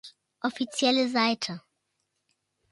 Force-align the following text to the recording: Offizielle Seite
Offizielle 0.41 1.09
Seite 1.09 1.61